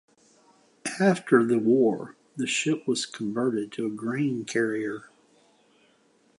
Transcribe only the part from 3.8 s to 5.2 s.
a grain carrier.